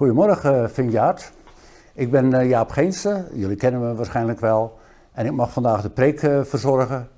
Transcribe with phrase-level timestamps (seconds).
[0.00, 1.32] Goedemorgen, Vinjaard.
[1.94, 4.78] Ik ben uh, Jaap Geense, jullie kennen me waarschijnlijk wel.
[5.12, 7.08] En ik mag vandaag de preek uh, verzorgen.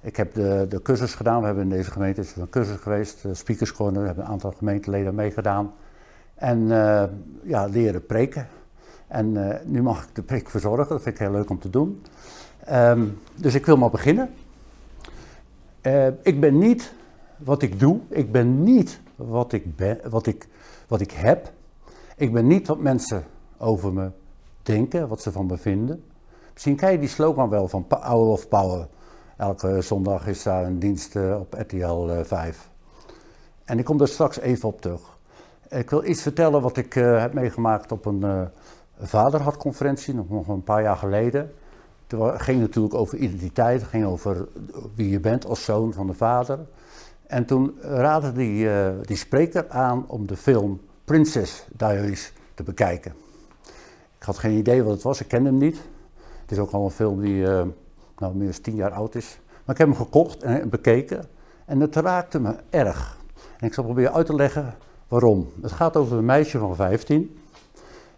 [0.00, 3.22] Ik heb de, de cursus gedaan, we hebben in deze gemeente is een cursus geweest,
[3.22, 5.72] de Speakers Corner, daar hebben een aantal gemeenteleden meegedaan.
[6.34, 6.68] En
[7.42, 8.48] ja, leren preken.
[9.08, 12.02] En nu mag ik de preek verzorgen, dat vind ik heel leuk om te doen.
[12.72, 14.30] Um, dus ik wil maar beginnen.
[16.22, 16.92] ik ben niet
[17.36, 20.48] wat ik doe, ik ben niet wat ik, ben, wat ik,
[20.88, 21.52] wat ik heb.
[22.22, 23.24] Ik ben niet wat mensen
[23.58, 24.10] over me
[24.62, 26.04] denken, wat ze van me vinden.
[26.52, 28.88] Misschien ken je die slogan wel van Power of Power.
[29.36, 32.70] Elke zondag is daar een dienst uh, op RTL uh, 5.
[33.64, 35.18] En ik kom daar straks even op terug.
[35.68, 38.48] Ik wil iets vertellen wat ik uh, heb meegemaakt op een
[38.98, 41.52] vaderhadconferentie, nog een paar jaar geleden.
[42.06, 44.48] Het ging natuurlijk over identiteit, het ging over
[44.94, 46.58] wie je bent als zoon van de vader.
[47.26, 48.68] En toen raadde die,
[49.02, 53.14] die spreker aan om de film Princess Diaries te bekijken.
[54.18, 55.76] Ik had geen idee wat het was, ik kende hem niet.
[56.40, 57.62] Het is ook al een film die uh,
[58.18, 59.38] nou, meer dan tien jaar oud is.
[59.46, 61.24] Maar ik heb hem gekocht en bekeken
[61.64, 63.16] en het raakte me erg.
[63.58, 64.76] En ik zal proberen uit te leggen
[65.08, 65.52] waarom.
[65.62, 67.38] Het gaat over een meisje van 15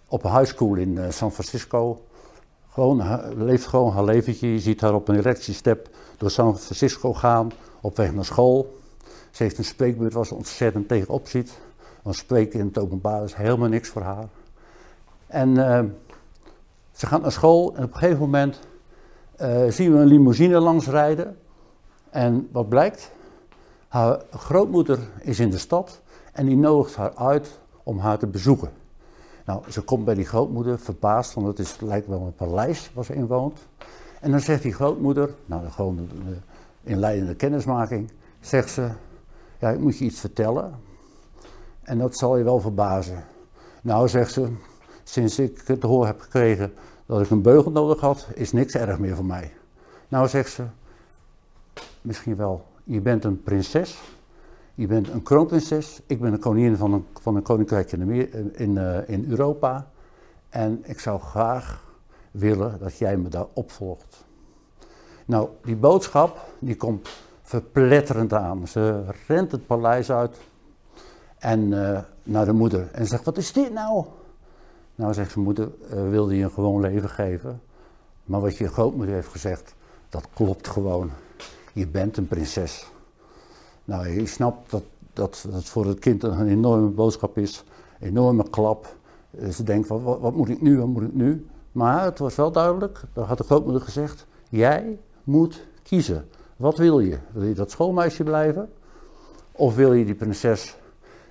[0.09, 2.05] op een high school in uh, San Francisco.
[2.69, 4.53] Gewoon, leeft gewoon haar leventje.
[4.53, 8.79] Je ziet haar op een erectiestep door San Francisco gaan, op weg naar school.
[9.31, 11.59] Ze heeft een spreekbeurt waar ze ontzettend tegenop ziet.
[12.05, 14.29] Want spreken in het openbaar is helemaal niks voor haar.
[15.27, 15.81] En uh,
[16.93, 18.61] ze gaat naar school en op een gegeven moment
[19.41, 21.37] uh, zien we een limousine langs rijden.
[22.11, 23.13] En wat blijkt?
[23.89, 26.01] Haar grootmoeder is in de stad
[26.33, 28.71] en die nodigt haar uit om haar te bezoeken.
[29.45, 33.05] Nou, ze komt bij die grootmoeder verbaasd, want het, is, lijkt wel een paleis waar
[33.05, 33.59] ze in woont.
[34.21, 36.37] En dan zegt die grootmoeder, nou gewoon de
[36.83, 38.89] inleidende kennismaking, zegt ze,
[39.59, 40.75] ja, ik moet je iets vertellen.
[41.85, 43.25] En dat zal je wel verbazen.
[43.83, 44.49] Nou, zegt ze,
[45.03, 46.73] sinds ik het hoor heb gekregen
[47.07, 49.53] dat ik een beugel nodig had, is niks erg meer voor mij.
[50.09, 50.65] Nou, zegt ze,
[52.01, 54.01] misschien wel, je bent een prinses,
[54.75, 58.11] je bent een kroonprinses, ik ben een koningin van een, van een koninkrijk in,
[58.55, 59.91] in, uh, in Europa.
[60.49, 61.85] En ik zou graag
[62.31, 64.25] willen dat jij me daar opvolgt.
[65.25, 67.09] Nou, die boodschap, die komt
[67.43, 68.69] verpletterend aan.
[68.69, 70.37] Ze rent het paleis uit,
[71.45, 74.05] en uh, naar de moeder en zegt: Wat is dit nou?
[74.95, 77.61] Nou, zegt zijn moeder: uh, Wilde je een gewoon leven geven?
[78.25, 79.75] Maar wat je grootmoeder heeft gezegd,
[80.09, 81.11] dat klopt gewoon.
[81.73, 82.87] Je bent een prinses.
[83.85, 84.83] Nou, je snapt dat
[85.13, 87.65] dat, dat voor het kind een enorme boodschap is,
[88.01, 88.97] enorme klap.
[89.39, 91.47] Eh, ze denkt: wat, wat, wat moet ik nu, wat moet ik nu?
[91.73, 96.29] Maar het was wel duidelijk, daar had de grootmoeder gezegd: Jij moet kiezen.
[96.57, 97.19] Wat wil je?
[97.33, 98.73] Wil je dat schoolmeisje blijven?
[99.53, 100.77] Of wil je die prinses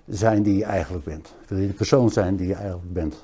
[0.08, 1.34] zijn die je eigenlijk bent.
[1.48, 3.16] Wil je de persoon zijn die je eigenlijk bent.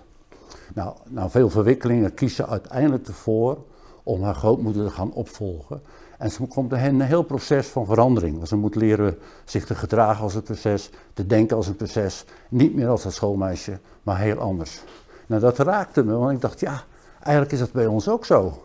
[0.73, 3.57] Nou, nou veel verwikkelingen kiezen uiteindelijk ervoor
[4.03, 5.81] om haar grootmoeder te gaan opvolgen.
[6.17, 8.47] En ze komt er een heel proces van verandering.
[8.47, 12.25] Ze moet leren zich te gedragen als een prinses, te denken als een prinses.
[12.49, 14.81] Niet meer als een schoolmeisje, maar heel anders.
[15.27, 16.83] Nou, dat raakte me, want ik dacht, ja,
[17.19, 18.63] eigenlijk is dat bij ons ook zo.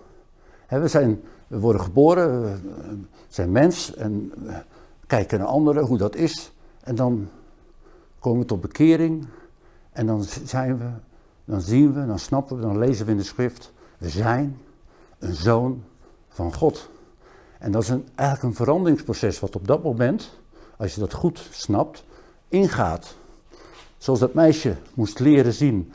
[0.69, 2.57] we, zijn, we worden geboren, we
[3.29, 4.33] zijn mens en
[5.07, 6.53] kijken naar anderen, hoe dat is.
[6.81, 7.29] En dan
[8.25, 9.27] komen tot bekering
[9.93, 10.91] en dan zijn we,
[11.45, 14.59] dan zien we, dan snappen we, dan lezen we in de schrift, we zijn
[15.19, 15.85] een zoon
[16.29, 16.89] van God.
[17.59, 20.39] En dat is een, eigenlijk een veranderingsproces wat op dat moment,
[20.77, 22.05] als je dat goed snapt,
[22.49, 23.17] ingaat.
[23.99, 25.93] Zoals dat meisje moest leren zien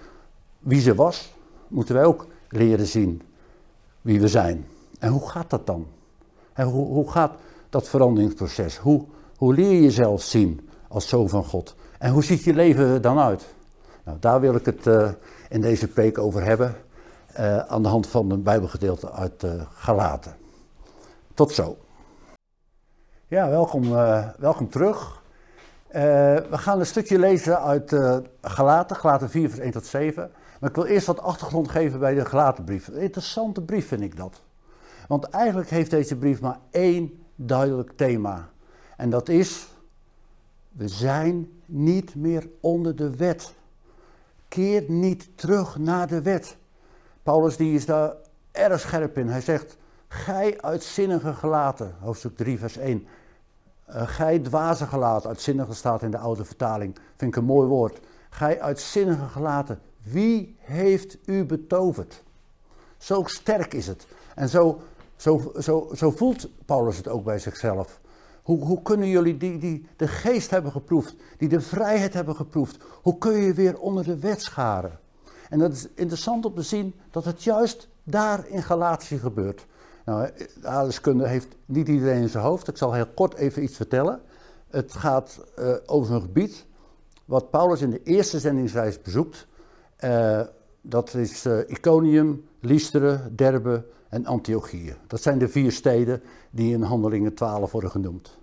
[0.60, 1.34] wie ze was,
[1.68, 3.22] moeten wij ook leren zien
[4.02, 4.66] wie we zijn.
[5.00, 5.88] En hoe gaat dat dan?
[6.54, 7.32] En hoe, hoe gaat
[7.70, 8.78] dat veranderingsproces?
[8.78, 9.06] Hoe,
[9.38, 11.76] hoe leer je jezelf zien als zoon van God?
[12.00, 13.46] En hoe ziet je leven dan uit?
[14.04, 15.10] Nou, daar wil ik het uh,
[15.50, 16.76] in deze preek over hebben,
[17.40, 20.36] uh, aan de hand van een Bijbelgedeelte uit uh, Galaten.
[21.34, 21.78] Tot zo.
[23.28, 23.90] Ja, welkom,
[24.38, 25.22] welkom terug.
[25.92, 27.96] we gaan een stukje lezen uit
[28.42, 30.32] Galaten, Galaten 4, vers 1 tot 7.
[30.60, 32.88] Maar ik wil eerst wat achtergrond geven bij de Galatenbrief.
[32.88, 34.42] Een interessante brief vind ik dat.
[35.08, 38.50] Want eigenlijk heeft deze brief maar één duidelijk thema.
[38.98, 39.68] En dat is,
[40.80, 43.54] we zijn niet meer onder de wet.
[44.48, 46.58] Keer niet terug naar de wet.
[47.24, 48.14] Paulus die is daar
[48.52, 49.28] erg scherp in.
[49.28, 49.78] Hij zegt,
[50.08, 53.08] gij uitzinnige gelaten, hoofdstuk 3 vers 1.
[53.90, 58.00] Uh, gij dwaze gelaten, uitzinnige staat in de oude vertaling, vind ik een mooi woord.
[58.30, 62.24] Gij uitzinnige gelaten, wie heeft u betoverd?
[62.98, 64.08] Zo sterk is het.
[64.36, 64.82] En zo,
[65.16, 67.99] zo, zo, zo voelt Paulus het ook bij zichzelf.
[68.50, 72.78] Hoe, hoe kunnen jullie die, die de geest hebben geproefd, die de vrijheid hebben geproefd,
[73.02, 75.00] hoe kun je weer onder de wet scharen?
[75.50, 79.66] En dat is interessant om te zien dat het juist daar in Galatië gebeurt.
[80.06, 80.30] Nou,
[80.62, 82.68] aardeskunde heeft niet iedereen in zijn hoofd.
[82.68, 84.22] Ik zal heel kort even iets vertellen.
[84.70, 86.66] Het gaat uh, over een gebied
[87.26, 89.48] wat Paulus in de eerste zendingsreis bezoekt.
[90.04, 90.42] Uh,
[90.82, 94.96] dat is uh, Iconium, Lystra, Derbe en Antiochië.
[95.08, 98.38] Dat zijn de vier steden die in Handelingen 12 worden genoemd.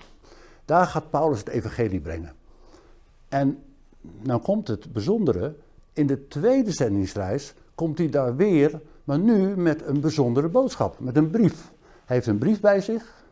[0.65, 2.33] Daar gaat Paulus het evangelie brengen.
[3.29, 3.59] En
[4.23, 5.55] nou komt het bijzondere,
[5.93, 11.17] in de tweede zendingsreis komt hij daar weer, maar nu met een bijzondere boodschap, met
[11.17, 11.73] een brief.
[12.05, 13.25] Hij heeft een brief bij zich.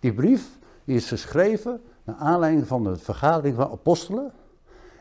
[0.00, 4.32] Die brief is geschreven naar aanleiding van de vergadering van apostelen.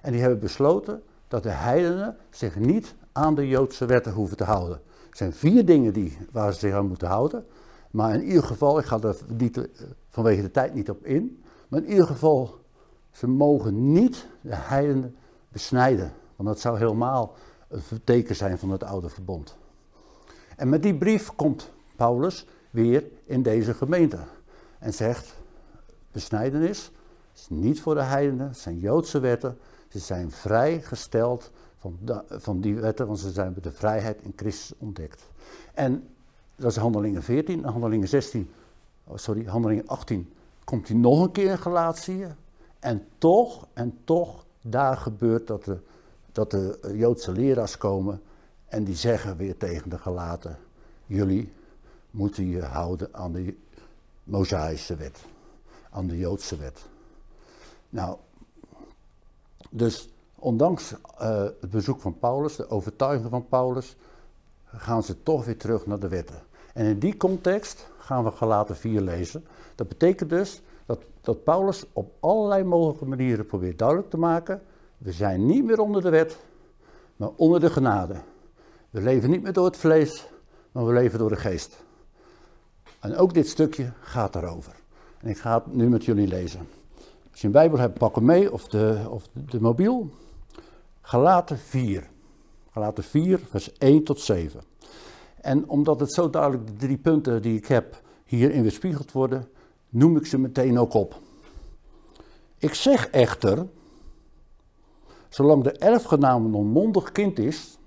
[0.01, 4.43] En die hebben besloten dat de heidenen zich niet aan de Joodse wetten hoeven te
[4.43, 4.81] houden.
[5.11, 7.45] Er zijn vier dingen die, waar ze zich aan moeten houden.
[7.91, 9.63] Maar in ieder geval, ik ga er niet, eh,
[10.09, 11.43] vanwege de tijd niet op in.
[11.67, 12.59] Maar in ieder geval,
[13.11, 15.15] ze mogen niet de heidenen
[15.49, 16.13] besnijden.
[16.35, 17.33] Want dat zou helemaal
[17.67, 19.57] een teken zijn van het oude verbond.
[20.55, 24.17] En met die brief komt Paulus weer in deze gemeente.
[24.79, 25.35] En zegt,
[26.11, 26.91] besnijdenis
[27.35, 29.57] is niet voor de heidenen, het zijn Joodse wetten.
[29.87, 35.29] Ze zijn vrijgesteld van, van die wetten, want ze zijn de vrijheid in Christus ontdekt.
[35.73, 36.07] En
[36.55, 38.51] dat is handelingen 14, handelingen 16,
[39.03, 40.33] oh sorry, handelingen 18,
[40.63, 42.35] komt hij nog een keer in Galatië.
[42.79, 45.77] En toch, en toch, daar gebeurt dat de,
[46.31, 48.21] dat de Joodse leraars komen
[48.65, 50.57] en die zeggen weer tegen de gelaten,
[51.05, 51.51] jullie
[52.11, 53.55] moeten je houden aan de
[54.23, 55.25] Mosaïsche wet,
[55.89, 56.85] aan de Joodse wet.
[57.89, 58.17] Nou,
[59.69, 60.09] dus
[60.41, 63.95] ondanks uh, het bezoek van Paulus, de overtuiging van Paulus,
[64.65, 66.41] gaan ze toch weer terug naar de wetten.
[66.73, 69.45] En in die context gaan we Galaten 4 lezen.
[69.75, 74.61] Dat betekent dus dat, dat Paulus op allerlei mogelijke manieren probeert duidelijk te maken:
[74.97, 76.38] we zijn niet meer onder de wet,
[77.15, 78.15] maar onder de genade.
[78.89, 80.27] We leven niet meer door het vlees,
[80.71, 81.83] maar we leven door de geest.
[82.99, 84.73] En ook dit stukje gaat daarover.
[85.17, 86.67] En ik ga het nu met jullie lezen.
[87.31, 90.09] Als je een Bijbel hebt, pak hem mee of de, of de mobiel.
[91.01, 92.09] Galaten 4.
[92.71, 94.62] Galaten 4, vers 1 tot 7.
[95.42, 99.48] En omdat het zo duidelijk de drie punten die ik heb hierin weerspiegeld worden,
[99.89, 101.19] noem ik ze meteen ook op.
[102.57, 103.68] Ik zeg echter,
[105.30, 107.77] zolang de erfgenaam een onmondig kind is,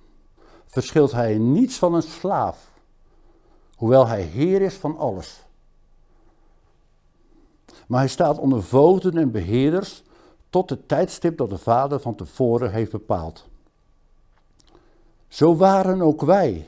[0.67, 2.71] verschilt hij niets van een slaaf,
[3.75, 5.45] hoewel hij heer is van alles.
[7.87, 10.03] Maar hij staat onder voogden en beheerders
[10.55, 13.47] tot het tijdstip dat de vader van tevoren heeft bepaald.
[15.29, 16.67] Zo waren ook wij,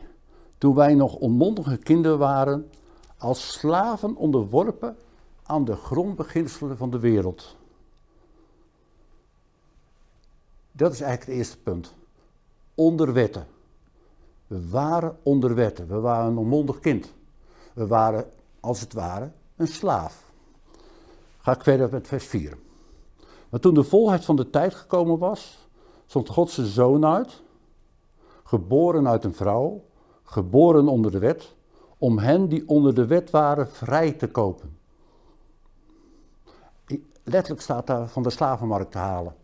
[0.59, 2.71] toen wij nog onmondige kinderen waren,
[3.19, 4.97] als slaven onderworpen
[5.43, 7.57] aan de grondbeginselen van de wereld.
[10.73, 11.95] Dat is eigenlijk het eerste punt.
[12.75, 13.47] Onder wetten.
[14.47, 15.89] We waren onder wetten.
[15.89, 17.13] We waren een onmondig kind.
[17.73, 18.31] We waren,
[18.61, 20.25] als het ware, een slaaf.
[21.39, 22.65] Ga ik verder met vers 4.
[23.49, 25.69] Maar toen de volheid van de tijd gekomen was,
[26.07, 27.43] zond God zijn zoon uit,
[28.45, 29.85] geboren uit een vrouw,
[30.23, 31.55] geboren onder de wet,
[31.99, 34.79] om hen die onder de wet waren vrij te kopen.
[37.25, 39.35] Letterlijk staat daar van de slavenmarkt te halen.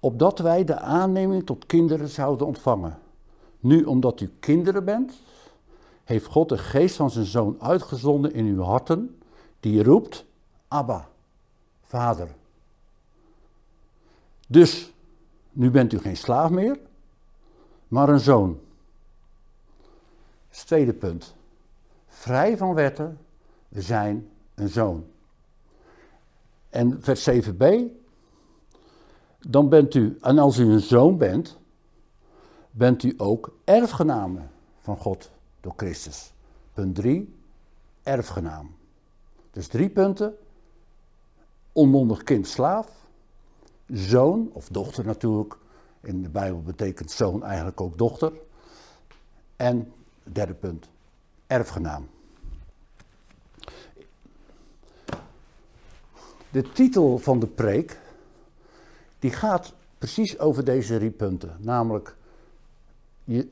[0.00, 2.98] Opdat wij de aanneming tot kinderen zouden ontvangen.
[3.60, 5.12] Nu, omdat u kinderen bent,
[6.04, 9.20] heeft God de geest van zijn zoon uitgezonden in uw harten,
[9.60, 10.24] die roept,
[10.68, 11.08] Abba,
[11.82, 12.28] vader.
[14.52, 14.92] Dus,
[15.50, 16.78] nu bent u geen slaaf meer,
[17.88, 18.60] maar een zoon.
[20.50, 21.34] Tweede punt.
[22.06, 23.18] Vrij van wetten,
[23.68, 25.04] we zijn een zoon.
[26.70, 27.64] En vers 7b,
[29.40, 31.58] dan bent u, en als u een zoon bent,
[32.70, 34.40] bent u ook erfgename
[34.80, 35.30] van God
[35.60, 36.32] door Christus.
[36.72, 37.34] Punt 3,
[38.02, 38.74] erfgenaam.
[39.50, 40.34] Dus drie punten.
[41.72, 43.01] Onmondig kind slaaf,
[43.92, 45.56] zoon, of dochter natuurlijk.
[46.00, 48.32] In de Bijbel betekent zoon eigenlijk ook dochter.
[49.56, 50.88] En derde punt,
[51.46, 52.08] erfgenaam.
[56.50, 58.00] De titel van de preek,
[59.18, 61.56] die gaat precies over deze drie punten.
[61.58, 62.16] Namelijk,
[63.24, 63.48] je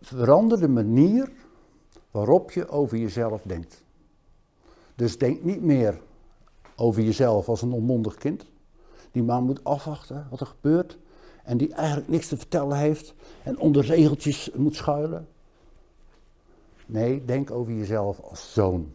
[0.00, 1.32] verander de manier
[2.10, 3.82] waarop je over jezelf denkt.
[4.94, 6.00] Dus denk niet meer
[6.76, 8.46] over jezelf als een onmondig kind
[9.14, 10.98] die maar moet afwachten wat er gebeurt.
[11.44, 15.28] En die eigenlijk niks te vertellen heeft en onder regeltjes moet schuilen.
[16.86, 18.92] Nee, denk over jezelf als zoon.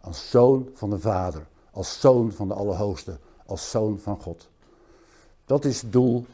[0.00, 1.46] Als zoon van de Vader.
[1.70, 4.48] als zoon van de Allerhoogste, als zoon van God.
[5.44, 6.26] Dat is het doel,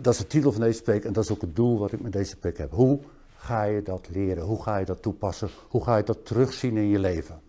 [0.00, 2.00] dat is de titel van deze preek en dat is ook het doel wat ik
[2.00, 2.70] met deze preek heb.
[2.70, 2.98] Hoe
[3.36, 4.44] ga je dat leren?
[4.44, 5.48] Hoe ga je dat toepassen?
[5.68, 7.40] Hoe ga je dat terugzien in je leven?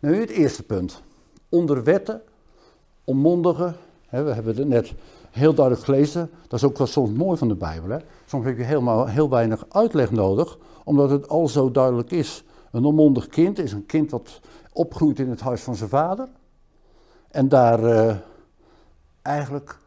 [0.00, 1.02] Nou, nu het eerste punt.
[1.48, 2.22] Onder wetten,
[3.04, 3.76] onmondigen,
[4.10, 4.94] we hebben het net
[5.30, 7.90] heel duidelijk gelezen, dat is ook wel soms mooi van de Bijbel.
[7.90, 7.98] Hè?
[8.26, 12.44] Soms heb je helemaal heel weinig uitleg nodig, omdat het al zo duidelijk is.
[12.70, 14.40] Een onmondig kind is een kind wat
[14.72, 16.28] opgroeit in het huis van zijn vader.
[17.30, 18.16] En daar uh,
[19.22, 19.78] eigenlijk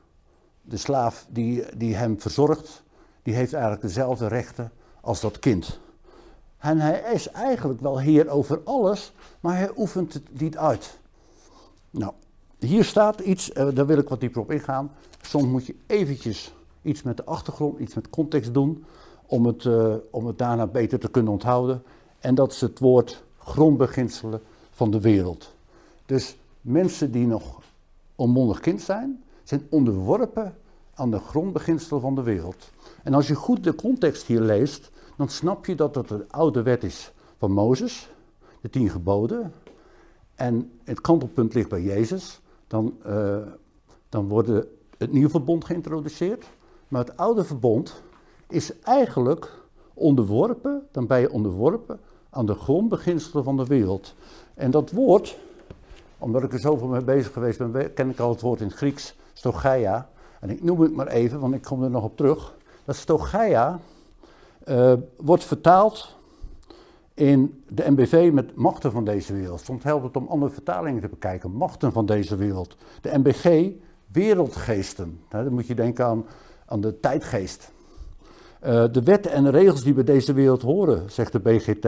[0.62, 2.84] de slaaf die, die hem verzorgt,
[3.24, 4.72] die heeft eigenlijk dezelfde rechten
[5.02, 5.80] als dat kind.
[6.58, 11.00] En hij is eigenlijk wel heer over alles, maar hij oefent het niet uit.
[11.90, 12.14] Nou,
[12.60, 14.92] hier staat iets, uh, daar wil ik wat dieper op ingaan.
[15.22, 18.86] Soms moet je eventjes iets met de achtergrond, iets met context doen,
[19.26, 21.84] om het, uh, om het daarna beter te kunnen onthouden.
[22.20, 25.54] En dat is het woord grondbeginselen van de wereld.
[26.06, 27.62] Dus mensen die nog
[28.16, 30.56] onmondig kind zijn, zijn onderworpen
[30.94, 32.72] aan de grondbeginselen van de wereld.
[33.04, 36.62] En als je goed de context hier leest, dan snap je dat het de oude
[36.62, 38.10] wet is van Mozes,
[38.62, 39.54] de tien geboden.
[40.36, 42.42] En het kantelpunt ligt bij Jezus.
[42.70, 43.38] Dan, uh,
[44.10, 44.50] dan wordt
[44.98, 46.46] het nieuwe verbond geïntroduceerd.
[46.88, 48.02] Maar het oude verbond
[48.48, 49.52] is eigenlijk
[49.94, 52.00] onderworpen, dan ben je onderworpen
[52.30, 54.14] aan de grondbeginselen van de wereld.
[54.54, 55.38] En dat woord,
[56.18, 58.76] omdat ik er zoveel mee bezig geweest ben, ken ik al het woord in het
[58.76, 60.10] Grieks, stogaia.
[60.40, 62.56] En ik noem het maar even, want ik kom er nog op terug.
[62.86, 63.80] Dat stogaia
[64.68, 66.18] uh, wordt vertaald
[67.20, 69.62] in de MBV met machten van deze wereld.
[69.62, 71.52] Soms helpt het om andere vertalingen te bekijken.
[71.52, 72.78] Machten van deze wereld.
[73.02, 73.72] De MBG,
[74.12, 75.20] wereldgeesten.
[75.30, 76.26] dan moet je denken aan,
[76.66, 77.72] aan de tijdgeest.
[78.66, 81.88] Uh, de wetten en regels die bij deze wereld horen, zegt de BGT.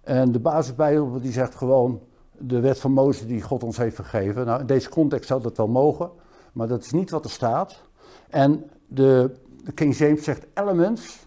[0.00, 2.00] En de basisbijbel die zegt gewoon
[2.38, 4.46] de wet van Mozes die God ons heeft gegeven.
[4.46, 6.10] Nou, in deze context zou dat wel mogen,
[6.52, 7.82] maar dat is niet wat er staat.
[8.28, 9.34] En de
[9.74, 11.26] King James zegt elements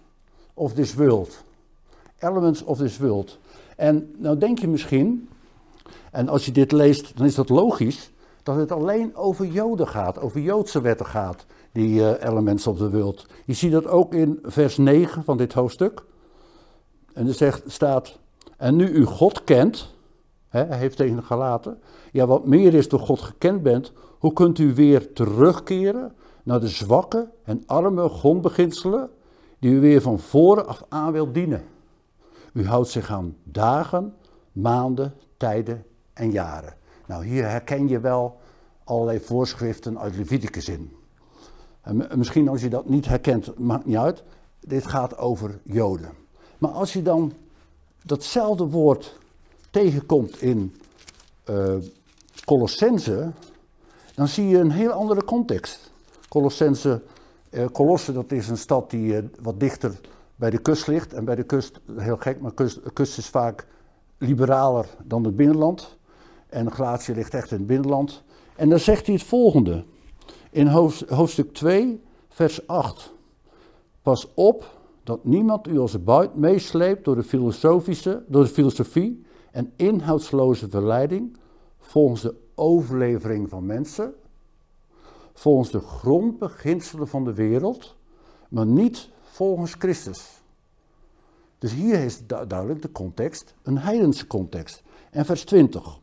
[0.53, 1.43] of this world.
[2.23, 3.39] Elements of this world.
[3.75, 5.29] En nou denk je misschien,
[6.11, 8.11] en als je dit leest, dan is dat logisch,
[8.43, 12.91] dat het alleen over Joden gaat, over Joodse wetten gaat, die uh, elements of the
[12.91, 13.25] world.
[13.45, 16.03] Je ziet dat ook in vers 9 van dit hoofdstuk.
[17.13, 18.19] En er zegt, staat,
[18.57, 19.93] en nu u God kent,
[20.49, 21.79] hè, hij heeft tegen de gelaten,
[22.11, 26.13] ja wat meer is door God gekend bent, hoe kunt u weer terugkeren
[26.43, 29.09] naar de zwakke en arme grondbeginselen
[29.59, 31.63] die u weer van voren af aan wilt dienen?
[32.53, 34.13] U houdt zich aan dagen,
[34.51, 36.73] maanden, tijden en jaren.
[37.07, 38.39] Nou, hier herken je wel
[38.83, 40.95] allerlei voorschriften uit Leviticus in.
[41.81, 44.23] En misschien als je dat niet herkent, maakt niet uit.
[44.59, 46.11] Dit gaat over Joden.
[46.57, 47.33] Maar als je dan
[48.03, 49.17] datzelfde woord
[49.69, 50.75] tegenkomt in
[51.49, 51.75] uh,
[52.45, 53.31] Colossense,
[54.15, 55.91] dan zie je een heel andere context.
[56.29, 57.01] Colossense,
[57.49, 59.99] uh, Colosse, dat is een stad die uh, wat dichter
[60.35, 61.13] bij de kust ligt.
[61.13, 63.67] En bij de kust, heel gek, maar kust, de kust is vaak
[64.17, 65.97] liberaler dan het binnenland.
[66.47, 68.23] En Galatië ligt echt in het binnenland.
[68.55, 69.83] En dan zegt hij het volgende.
[70.51, 70.67] In
[71.07, 73.13] hoofdstuk 2, vers 8.
[74.01, 79.73] Pas op dat niemand u als buit meesleept door de, filosofische, door de filosofie en
[79.75, 81.37] inhoudsloze verleiding
[81.79, 84.13] volgens de overlevering van mensen,
[85.33, 87.95] volgens de grondbeginselen van de wereld,
[88.49, 90.41] maar niet volgens Christus.
[91.57, 94.83] Dus hier is duidelijk de context, een heidense context.
[95.11, 95.99] En vers 20.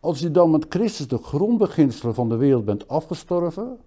[0.00, 3.78] Als u dan met Christus de grondbeginselen van de wereld bent afgestorven,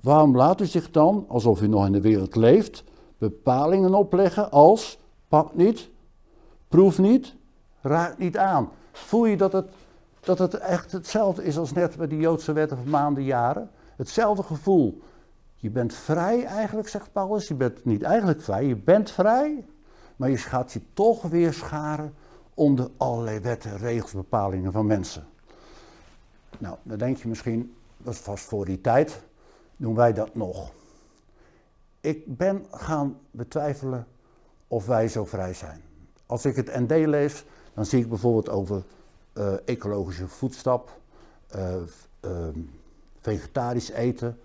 [0.00, 2.84] waarom laat u zich dan, alsof u nog in de wereld leeft,
[3.18, 5.90] bepalingen opleggen als pak niet,
[6.68, 7.34] proef niet,
[7.80, 8.68] raak niet aan.
[8.92, 9.68] Voel je dat het,
[10.20, 13.70] dat het echt hetzelfde is als net bij die Joodse wetten van maanden, jaren?
[13.96, 15.02] Hetzelfde gevoel.
[15.66, 17.48] Je bent vrij eigenlijk, zegt Paulus.
[17.48, 19.64] Je bent niet eigenlijk vrij, je bent vrij.
[20.16, 22.14] Maar je gaat je toch weer scharen
[22.54, 25.26] onder allerlei wetten, regels, bepalingen van mensen.
[26.58, 29.20] Nou, dan denk je misschien, dat vast voor die tijd,
[29.76, 30.72] doen wij dat nog
[32.06, 34.06] ik ben gaan betwijfelen
[34.68, 35.82] of wij zo vrij zijn.
[36.26, 37.44] Als ik het ND lees,
[37.74, 38.82] dan zie ik bijvoorbeeld over
[39.34, 41.00] uh, ecologische voedstap,
[41.56, 41.74] uh,
[42.24, 42.48] uh,
[43.20, 44.38] vegetarisch eten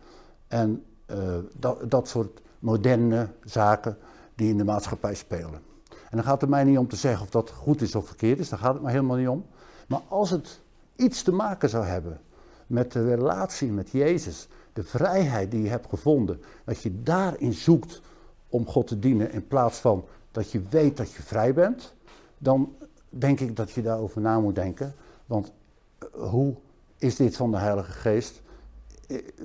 [0.48, 3.98] en eh, dat, dat soort moderne zaken
[4.36, 5.62] die in de maatschappij spelen.
[5.90, 8.40] En dan gaat het mij niet om te zeggen of dat goed is of verkeerd
[8.40, 9.46] is, daar gaat het me helemaal niet om.
[9.88, 10.62] Maar als het
[10.96, 12.20] iets te maken zou hebben
[12.68, 18.02] met de relatie met Jezus, de vrijheid die je hebt gevonden, dat je daarin zoekt
[18.50, 21.94] om God te dienen in plaats van dat je weet dat je vrij bent,
[22.38, 22.76] dan
[23.10, 24.94] denk ik dat je daarover na moet denken.
[25.26, 25.52] Want
[26.12, 26.56] hoe
[26.98, 28.42] is dit van de Heilige Geest?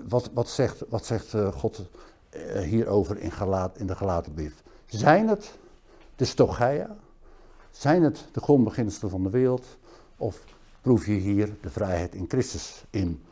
[0.09, 1.83] Wat, wat zegt, wat zegt God
[2.65, 3.33] hierover in,
[3.77, 4.63] in de gelaten brief?
[4.87, 5.53] Zijn het
[6.17, 6.97] de stochaia?
[7.71, 9.67] Zijn het de grondbeginselen van de wereld?
[10.17, 10.45] Of
[10.81, 13.23] proef je hier de vrijheid in Christus in?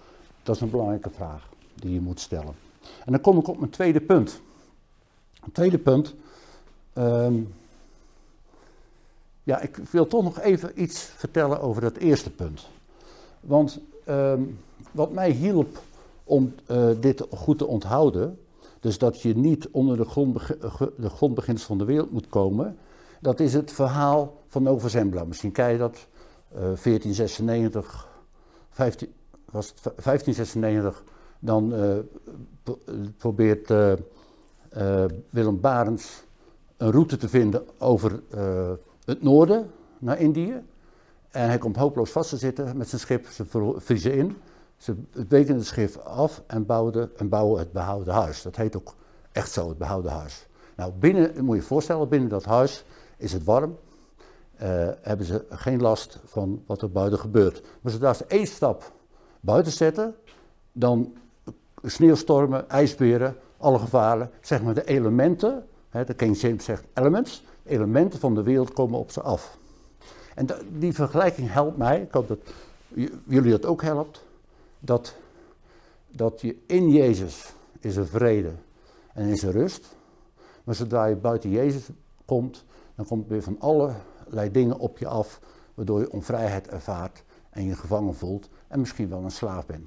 [0.42, 2.54] Dat is een belangrijke vraag die je moet stellen.
[3.04, 4.40] En dan kom ik op mijn tweede punt.
[5.40, 6.14] Het tweede punt.
[6.92, 7.34] Ehm,
[9.42, 12.68] ja, ik wil toch nog even iets vertellen over dat eerste punt.
[13.40, 14.42] Want ehm,
[14.90, 15.82] wat mij hielp
[16.24, 18.38] om uh, dit goed te onthouden,
[18.80, 20.56] dus dat je niet onder de, grondbeg
[20.96, 22.78] de grondbeginselen van de wereld moet komen,
[23.20, 25.24] dat is het verhaal van Nova Zembla.
[25.24, 26.06] Misschien ken je dat,
[26.52, 28.08] uh, 1496,
[28.70, 29.12] 15,
[29.50, 31.04] was het 1596,
[31.38, 31.94] dan uh,
[33.16, 33.72] probeert
[35.30, 36.22] Willem Barends
[36.76, 38.20] een route te vinden over
[39.04, 40.62] het noorden naar Indië.
[41.30, 43.44] En hij komt hopeloos vast te zitten met zijn schip, ze
[43.76, 44.36] vriezen in.
[44.76, 44.94] Ze
[45.28, 48.42] breken het schip af en bouwen, en bouwen het behouden huis.
[48.42, 48.94] Dat heet ook
[49.32, 50.46] echt zo, het behouden huis.
[50.76, 52.84] Nou, binnen, moet je je voorstellen, binnen dat huis
[53.16, 53.76] is het warm.
[54.62, 57.62] Uh, hebben ze geen last van wat er buiten gebeurt.
[57.80, 58.92] Maar zodra ze één stap
[59.40, 60.14] buiten zetten,
[60.72, 61.12] dan
[61.82, 68.18] sneeuwstormen, ijsberen, alle gevaren, zeg maar de elementen, hè, de King James zegt elements, elementen
[68.18, 69.58] van de wereld komen op ze af.
[70.34, 72.38] En die vergelijking helpt mij, ik hoop dat
[73.24, 74.23] jullie dat ook helpt,
[74.84, 75.14] dat,
[76.10, 78.52] dat je in Jezus is er vrede
[79.12, 79.96] en is er rust.
[80.64, 81.88] Maar zodra je buiten Jezus
[82.24, 82.64] komt,
[82.94, 85.40] dan komt er weer van allerlei dingen op je af,
[85.74, 89.86] waardoor je onvrijheid ervaart en je gevangen voelt en misschien wel een slaaf bent.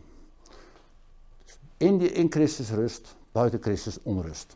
[1.77, 4.55] In, die, in Christus rust, buiten Christus onrust.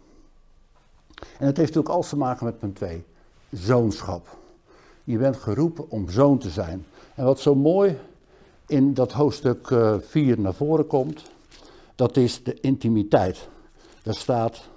[1.15, 3.03] En het heeft natuurlijk alles te maken met punt 2,
[3.49, 4.37] zoonschap.
[5.03, 6.85] Je bent geroepen om zoon te zijn.
[7.15, 7.97] En wat zo mooi
[8.71, 9.67] in dat hoofdstuk
[9.99, 11.31] 4 naar voren komt,
[11.95, 13.49] dat is de intimiteit.
[14.03, 14.69] Daar staat,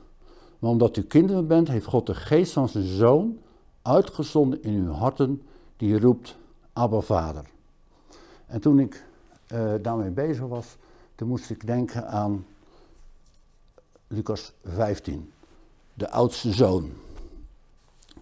[0.58, 3.38] maar omdat u kinderen bent, heeft God de geest van zijn zoon
[3.82, 5.42] uitgezonden in uw harten,
[5.76, 6.36] die roept,
[6.72, 7.44] Abba Vader.
[8.46, 9.04] En toen ik
[9.52, 10.76] uh, daarmee bezig was,
[11.14, 12.46] toen moest ik denken aan
[14.06, 15.32] Lucas 15,
[15.94, 16.90] de oudste zoon.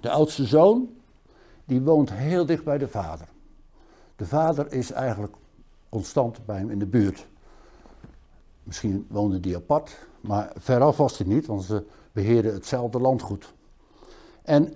[0.00, 0.88] De oudste zoon,
[1.64, 3.28] die woont heel dicht bij de vader.
[4.16, 5.34] De vader is eigenlijk
[5.92, 7.26] constant bij hem in de buurt.
[8.62, 13.54] Misschien woonde die apart, maar veraf was hij niet, want ze beheerden hetzelfde landgoed.
[14.42, 14.74] En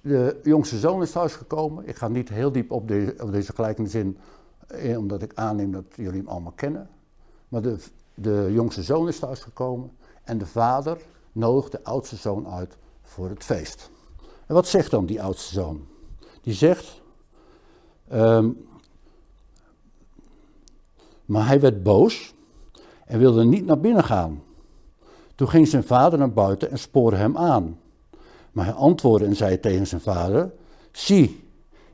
[0.00, 1.88] de jongste zoon is thuisgekomen.
[1.88, 4.18] Ik ga niet heel diep op, deze, op deze gelijkenis in,
[4.66, 6.88] eh, omdat ik aanneem dat jullie hem allemaal kennen.
[7.48, 7.78] Maar de,
[8.14, 9.90] de jongste zoon is thuisgekomen
[10.24, 10.98] en de vader
[11.32, 13.90] nodigt de oudste zoon uit voor het feest.
[14.46, 15.86] En wat zegt dan die oudste zoon?
[16.42, 17.02] Die zegt,
[18.12, 18.67] um,
[21.28, 22.34] maar hij werd boos
[23.04, 24.42] en wilde niet naar binnen gaan.
[25.34, 27.78] Toen ging zijn vader naar buiten en spoorde hem aan.
[28.52, 30.52] Maar hij antwoordde en zei tegen zijn vader:
[30.92, 31.44] Zie,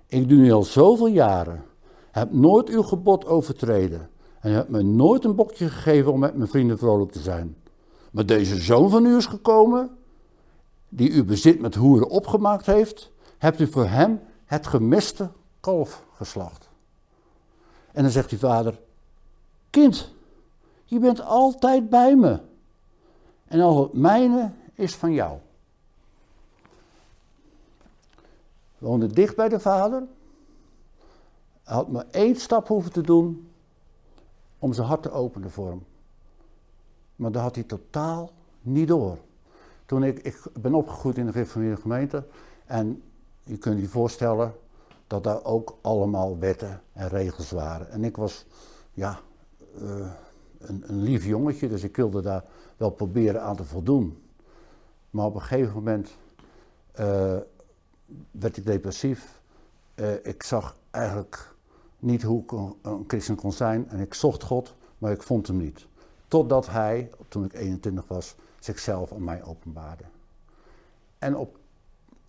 [0.07, 1.63] ik doe nu al zoveel jaren,
[2.11, 4.09] heb nooit uw gebod overtreden
[4.41, 7.57] en u hebt me nooit een bokje gegeven om met mijn vrienden vrolijk te zijn.
[8.11, 9.91] Maar deze zoon van u is gekomen,
[10.89, 16.69] die uw bezit met hoeren opgemaakt heeft, hebt u voor hem het gemiste kalf geslacht.
[17.93, 18.79] En dan zegt die vader:
[19.75, 20.15] Kind,
[20.85, 22.41] je bent altijd bij me.
[23.45, 25.39] En al het mijne is van jou.
[28.79, 30.03] woonde dicht bij de vader.
[31.63, 33.49] Hij had maar één stap hoeven te doen
[34.59, 35.85] om zijn hart te openen voor hem.
[37.17, 39.19] Maar dat had hij totaal niet door.
[39.87, 42.27] Toen ik, ik ben opgegroeid in de gereformeerde gemeente
[42.67, 43.03] en
[43.43, 44.55] je kunt je voorstellen
[45.07, 47.91] dat daar ook allemaal wetten en regels waren.
[47.91, 48.45] En ik was,
[48.93, 49.21] ja,
[49.79, 52.45] een, een, lief jongetje, dus ik wilde daar
[52.77, 54.23] wel proberen aan te voldoen.
[55.11, 56.17] Maar op een gegeven moment
[57.01, 57.37] uh,
[58.31, 59.41] werd ik depressief.
[59.95, 61.55] Uh, ik zag eigenlijk
[61.99, 65.57] niet hoe ik een, christen kon zijn en ik zocht God, maar ik vond hem
[65.57, 65.87] niet.
[66.29, 70.05] Totdat hij, toen ik 21 was, zichzelf aan mij openbaarde.
[71.19, 71.59] En op,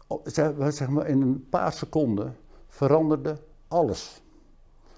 [0.08, 0.30] op
[0.70, 2.36] zeg maar in een paar seconden
[2.68, 4.22] veranderde alles.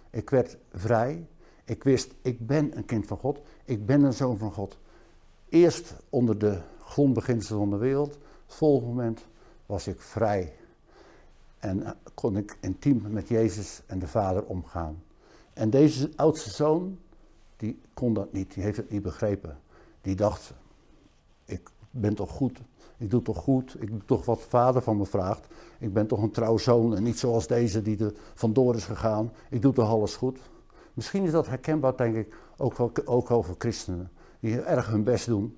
[0.10, 1.28] Ik werd vrij.
[1.68, 3.40] Ik wist, ik ben een kind van God.
[3.66, 4.78] Ik ben een zoon van God.
[5.50, 8.14] Eerst onder de grondbeginselen van de wereld.
[8.46, 9.26] Het volgende moment
[9.66, 10.54] was ik vrij
[11.60, 15.04] en eh, kon ik intiem met Jezus en de Vader omgaan.
[15.54, 16.98] En deze oudste zoon,
[17.58, 19.60] die kon dat niet, die heeft het niet begrepen.
[20.02, 20.54] Die dacht,
[21.46, 22.60] ik ben toch goed
[22.98, 25.48] Ik doe toch goed, ik doe toch wat vader van me vraagt.
[25.80, 29.32] Ik ben toch een trouw zoon en niet zoals deze die er vandoor is gegaan.
[29.50, 30.40] Ik doe toch alles goed.
[30.98, 34.12] Misschien is dat herkenbaar, denk ik, ook wel, ook voor christenen.
[34.40, 35.58] Die erg hun best doen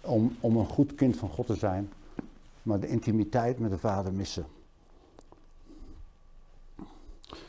[0.00, 1.92] om, om een goed kind van God te zijn.
[2.62, 4.46] Maar de intimiteit met de vader missen.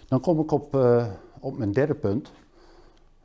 [0.07, 1.07] Dan kom ik op, uh,
[1.39, 2.31] op mijn derde punt.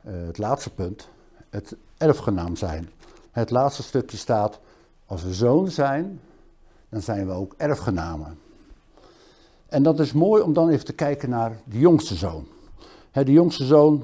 [0.05, 1.09] Uh, het laatste punt.
[1.49, 2.89] Het erfgenaam zijn.
[3.31, 4.59] Het laatste stukje staat,
[5.05, 6.19] als we zoon zijn,
[6.89, 8.39] dan zijn we ook erfgenamen.
[9.67, 12.47] En dat is mooi om dan even te kijken naar de jongste zoon.
[13.23, 14.03] De jongste zoon,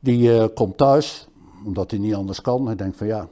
[0.00, 1.28] die uh, komt thuis,
[1.64, 2.66] omdat hij niet anders kan.
[2.66, 3.28] Hij denkt van ja,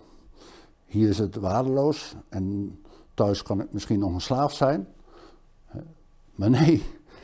[0.85, 2.79] hier is het waardeloos en
[3.15, 4.89] thuis kan ik misschien nog een slaaf zijn.
[6.35, 6.83] Maar nee,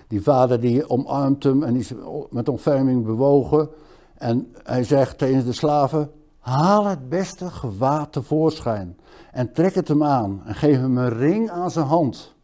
[0.09, 1.93] die vader die omarmt hem en die is
[2.31, 3.69] met ontferming bewogen.
[4.15, 8.97] En hij zegt tegen de slaven, haal het beste gewaad tevoorschijn
[9.33, 12.35] en trek het hem aan en geef hem een ring aan zijn hand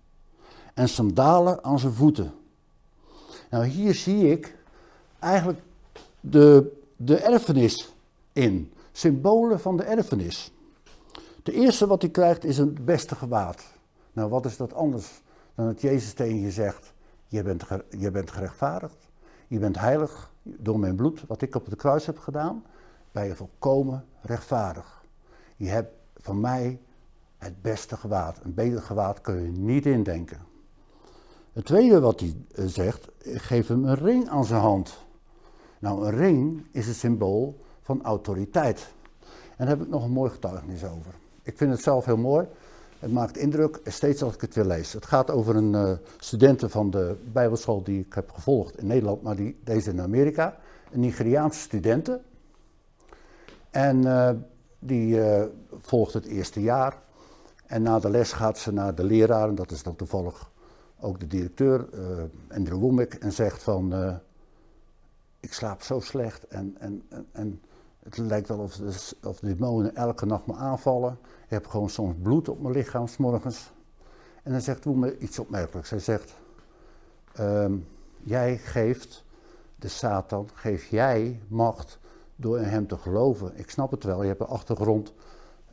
[0.75, 2.33] en sandalen aan zijn voeten.
[3.51, 4.57] Nou, hier zie ik
[5.19, 5.61] eigenlijk
[6.21, 7.95] de, de erfenis
[8.33, 10.53] in, symbolen van de erfenis.
[11.43, 13.65] De eerste wat hij krijgt is een beste gewaad.
[14.13, 15.23] Nou, wat is dat anders
[15.55, 16.93] dan dat Jezus tegen je zegt,
[17.27, 17.65] je bent,
[17.99, 19.09] je bent gerechtvaardigd,
[19.47, 22.65] je bent heilig door mijn bloed, wat ik op het kruis heb gedaan,
[23.13, 25.05] ben je volkomen rechtvaardig.
[25.57, 26.81] Je hebt van mij
[27.39, 28.41] het beste gewaad.
[28.43, 30.48] Een beter gewaad kun je niet indenken.
[31.59, 34.99] Het tweede wat hij eh, zegt, geef hem een ring aan zijn hand.
[35.79, 38.93] Nou, een ring is een symbool van autoriteit.
[39.21, 41.15] En daar heb ik nog een mooi getuigenis over.
[41.43, 42.47] Ik vind het zelf heel mooi.
[42.99, 44.93] Het maakt indruk steeds als ik het weer lees.
[44.93, 46.01] Het gaat over een
[46.33, 50.57] uh, van de Bijbelschool die ik heb gevolgd in Nederland, maar die, deze in Amerika.
[50.93, 52.23] Een Nigeriaanse studenten.
[53.71, 54.47] En
[54.79, 55.21] die
[55.79, 56.99] volgt het eerste jaar.
[57.67, 60.51] En na de les gaat ze naar de leraar, en dat is dan toevallig
[61.01, 61.89] ook de directeur,
[62.49, 63.93] Andrew Womack, en zegt van,
[65.41, 67.61] ik slaap zo slecht en, en, en,
[68.03, 71.19] het lijkt wel of de, of de demonen elke nacht me aanvallen.
[71.45, 73.71] Ik heb gewoon soms bloed op mijn lichaam s morgens.
[74.43, 75.91] En dan zegt me iets opmerkelijks.
[75.91, 76.35] Hij zegt,
[77.33, 77.77] ehm,
[78.23, 79.25] jij geeft
[79.77, 81.99] de Satan, geef jij macht
[82.37, 83.53] door in hem te geloven.
[83.59, 85.13] Ik snap het wel, je hebt een achtergrond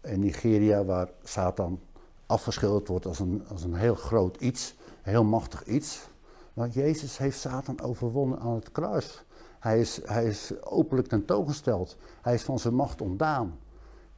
[0.02, 1.80] in Nigeria waar Satan
[2.26, 6.08] afgeschilderd wordt als een, als een heel groot iets, heel machtig iets.
[6.54, 9.24] Maar Jezus heeft Satan overwonnen aan het kruis.
[9.60, 11.98] Hij is, hij is openlijk tentoongesteld.
[12.22, 13.60] Hij is van zijn macht ontdaan.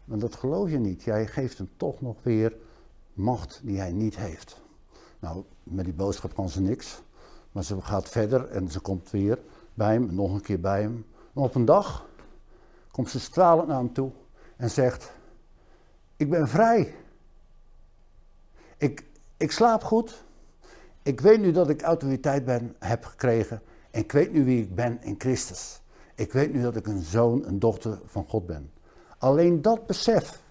[0.05, 1.03] Maar dat geloof je niet.
[1.03, 2.55] Jij geeft hem toch nog weer
[3.13, 4.61] macht die hij niet heeft.
[5.19, 7.01] Nou, met die boodschap kan ze niks.
[7.51, 9.39] Maar ze gaat verder en ze komt weer
[9.73, 11.05] bij hem, nog een keer bij hem.
[11.33, 12.05] En op een dag
[12.91, 14.11] komt ze stralend naar hem toe
[14.55, 15.11] en zegt:
[16.15, 16.95] Ik ben vrij.
[18.77, 19.05] Ik,
[19.37, 20.25] ik slaap goed.
[21.07, 23.61] Ik weet nu dat ik autoriteit ben, heb gekregen.
[23.91, 25.81] En ik weet nu wie ik ben in Christus.
[26.15, 28.71] Ik weet nu dat ik een zoon, een dochter van God ben.
[29.17, 30.41] Alleen dat besef,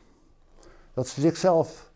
[0.95, 1.91] dat ze zichzelf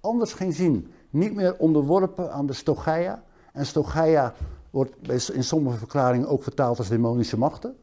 [0.00, 3.22] anders ging zien, niet meer onderworpen aan de stogaia.
[3.52, 4.34] En stogaia
[4.70, 7.76] wordt in sommige verklaringen ook vertaald als demonische machten.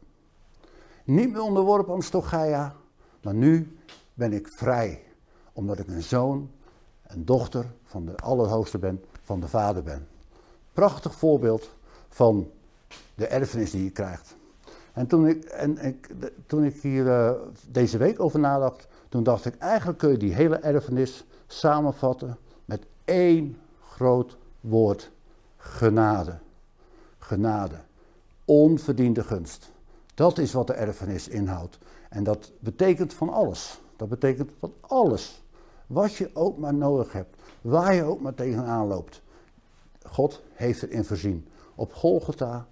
[1.04, 2.74] Niet meer onderworpen aan stogaia,
[3.22, 3.78] maar nu
[4.14, 5.02] ben ik vrij,
[5.52, 6.50] omdat ik een zoon,
[7.02, 10.14] een dochter van de Allerhoogste ben, van de Vader ben.
[10.76, 11.70] Prachtig voorbeeld
[12.08, 12.50] van
[13.14, 14.36] de erfenis die je krijgt.
[14.92, 16.10] En toen ik, en ik,
[16.46, 17.30] toen ik hier uh,
[17.68, 22.86] deze week over nadacht, toen dacht ik, eigenlijk kun je die hele erfenis samenvatten met
[23.04, 23.56] één
[23.88, 25.10] groot woord.
[25.56, 26.38] Genade.
[27.18, 27.76] Genade.
[28.44, 29.70] Onverdiende gunst.
[30.14, 31.78] Dat is wat de erfenis inhoudt.
[32.08, 33.80] En dat betekent van alles.
[33.96, 35.42] Dat betekent van alles.
[35.86, 37.36] Wat je ook maar nodig hebt.
[37.60, 39.24] Waar je ook maar tegenaan loopt.
[40.10, 41.48] God heeft erin voorzien.
[41.74, 42.66] Op Golgotha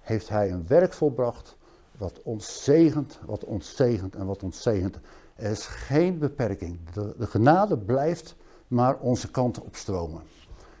[0.00, 1.56] heeft hij een werk volbracht
[1.96, 4.98] wat ons zegent, wat ons zegent en wat ons zegent.
[5.34, 6.78] Er is geen beperking.
[6.92, 8.36] De, de genade blijft
[8.68, 10.22] maar onze kant op stromen.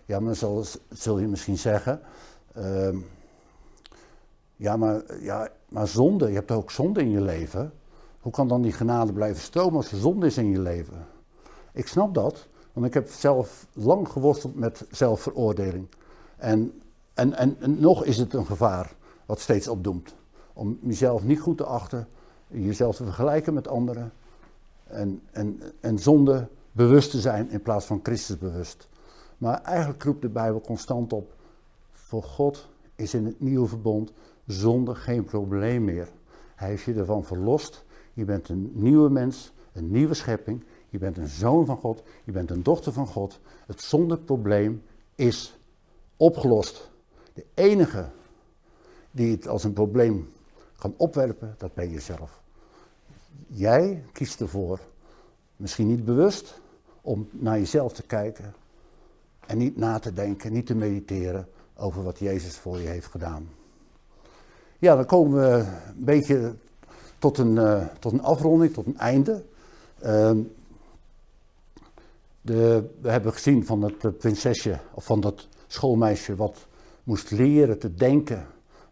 [0.06, 2.00] Ja, maar zal, zul je misschien zeggen,
[2.58, 2.96] uh,
[4.56, 7.72] ja, maar, ja, maar zonde, je hebt ook zonde in je leven.
[8.20, 11.06] Hoe kan dan die genade blijven stromen als er zonde is in je leven?
[11.72, 15.86] Ik snap dat, want ik heb zelf lang geworsteld met zelfveroordeling.
[16.36, 16.80] En,
[17.14, 18.94] en, en, nog is het een gevaar
[19.26, 20.14] wat steeds opdoemt.
[20.52, 22.08] Om jezelf niet goed te achten,
[22.46, 24.12] jezelf te vergelijken met anderen
[24.84, 28.88] en, en, en zonde bewust te zijn in plaats van Christus bewust.
[29.38, 31.34] Maar eigenlijk roept de Bijbel constant op,
[31.92, 34.12] voor God is in het nieuwe verbond
[34.46, 36.08] zonde geen probleem meer.
[36.54, 41.16] Hij heeft je ervan verlost, je bent een nieuwe mens, een nieuwe schepping, je bent
[41.16, 43.40] een zoon van God, je bent een dochter van God.
[43.66, 44.82] Het zondeprobleem
[45.14, 45.58] is
[46.16, 46.90] opgelost.
[47.32, 48.06] De enige
[49.10, 50.32] die het als een probleem
[50.78, 52.40] kan opwerpen, dat ben jezelf.
[53.46, 54.80] Jij kiest ervoor,
[55.56, 56.60] misschien niet bewust,
[57.00, 58.54] om naar jezelf te kijken
[59.46, 63.48] en niet na te denken, niet te mediteren over wat Jezus voor je heeft gedaan.
[64.78, 66.54] Ja, dan komen we een beetje
[67.18, 69.44] tot een, uh, tot een afronding, tot een einde.
[70.04, 70.30] Uh,
[72.44, 76.66] de, we hebben gezien van het prinsesje, of van dat schoolmeisje wat
[77.04, 78.46] moest leren te denken.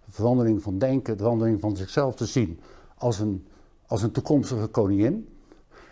[0.05, 2.61] De verandering van denken, de verandering van zichzelf te zien
[2.97, 3.47] als een,
[3.87, 5.29] als een toekomstige koningin.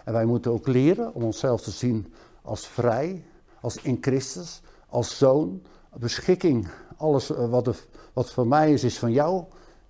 [0.04, 3.24] En wij moeten ook leren om onszelf te zien als vrij,
[3.60, 5.62] als in Christus, als zoon,
[5.98, 6.68] beschikking.
[6.96, 9.44] Alles eh, wat, er, wat voor mij is, is van jou,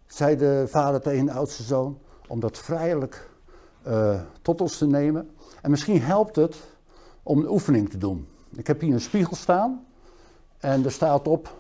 [0.06, 3.30] zei de vader tegen de oudste zoon, om dat vrijelijk
[3.86, 5.30] uh, tot ons te nemen.
[5.62, 6.56] En misschien helpt het
[7.22, 8.28] om een oefening te doen.
[8.56, 9.86] Ik heb hier een spiegel staan
[10.58, 11.56] en er staat op: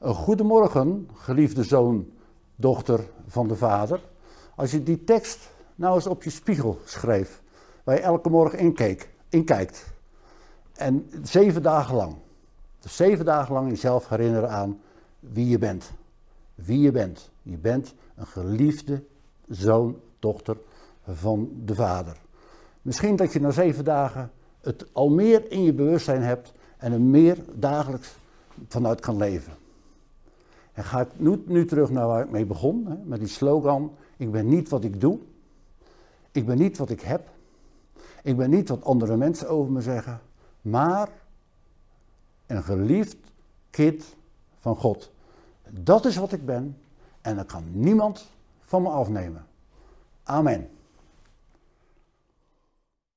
[0.00, 2.10] Goedemorgen, geliefde zoon,
[2.56, 4.00] dochter van de vader.
[4.56, 7.42] Als je die tekst nou eens op je spiegel schreef,
[7.84, 9.92] waar je elke morgen inkeek, inkijkt.
[10.74, 12.14] En zeven dagen lang.
[12.80, 14.80] Dus zeven dagen lang jezelf herinneren aan
[15.20, 15.92] wie je bent.
[16.54, 17.30] Wie je bent.
[17.42, 19.04] Je bent een geliefde
[19.48, 20.56] zoon, dochter
[21.12, 22.16] van de vader.
[22.82, 24.32] Misschien dat je na zeven dagen
[24.64, 28.16] het al meer in je bewustzijn hebt en er meer dagelijks
[28.68, 29.52] vanuit kan leven.
[30.72, 33.92] En ga ik nu, nu terug naar waar ik mee begon, hè, met die slogan:
[34.16, 35.18] Ik ben niet wat ik doe,
[36.30, 37.28] ik ben niet wat ik heb,
[38.22, 40.20] ik ben niet wat andere mensen over me zeggen,
[40.60, 41.08] maar
[42.46, 43.16] een geliefd
[43.70, 44.04] kind
[44.60, 45.10] van God.
[45.70, 46.76] Dat is wat ik ben
[47.20, 48.26] en dat kan niemand
[48.62, 49.46] van me afnemen.
[50.22, 50.68] Amen.